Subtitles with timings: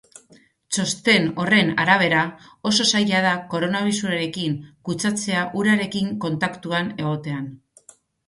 [0.75, 2.21] Txosten horren arabera,
[2.69, 4.57] oso zaila da koronabirusarekin
[4.89, 7.47] kutsatzea urarekin kontaktuan egotean.